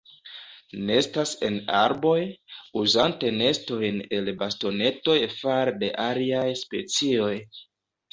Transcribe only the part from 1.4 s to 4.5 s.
en arboj, uzante nestojn el